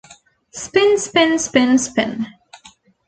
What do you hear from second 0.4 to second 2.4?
Spin, spin, spin, spin.